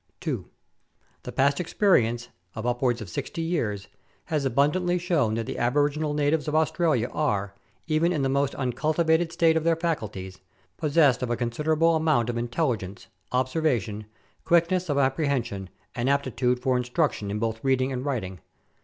2. 0.21 0.49
The 1.21 1.31
past 1.31 1.59
experience, 1.59 2.29
of 2.55 2.65
upwards 2.65 3.01
of 3.01 3.07
60 3.11 3.39
years, 3.39 3.87
has 4.25 4.45
abundantly 4.45 4.97
shown 4.97 5.35
that 5.35 5.45
the 5.45 5.59
aboriginal 5.59 6.15
natives 6.15 6.47
of 6.47 6.55
Australia 6.55 7.07
are, 7.09 7.53
even 7.85 8.11
in 8.11 8.23
the 8.23 8.27
most 8.27 8.55
uncultivated 8.55 9.31
state 9.31 9.55
of 9.55 9.63
their 9.63 9.75
faculties, 9.75 10.39
possessed 10.75 11.21
of 11.21 11.29
a 11.29 11.37
con 11.37 11.51
siderable 11.51 11.95
amount 11.95 12.31
of 12.31 12.37
intelligence, 12.39 13.09
observation, 13.31 14.07
quickness 14.43 14.89
of 14.89 14.97
appre 14.97 15.27
hension, 15.27 15.67
and 15.93 16.09
aptitude 16.09 16.59
for 16.59 16.75
instruction 16.77 17.29
in 17.29 17.37
both 17.37 17.63
reading 17.63 17.91
and 17.91 18.03
writing. 18.03 18.39